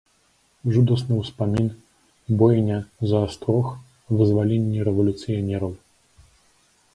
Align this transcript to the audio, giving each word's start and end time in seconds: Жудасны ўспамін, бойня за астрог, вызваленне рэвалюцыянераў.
Жудасны 0.75 1.13
ўспамін, 1.17 1.67
бойня 2.39 2.77
за 3.11 3.19
астрог, 3.27 3.67
вызваленне 4.23 4.79
рэвалюцыянераў. 4.89 5.71